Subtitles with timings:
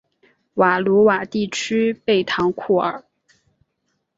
[0.55, 3.03] 瓦卢瓦地区贝唐库尔。